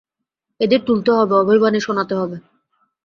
[0.59, 2.37] এদের তুলতে হবে, অভয়বাণী শোনাতে হবে।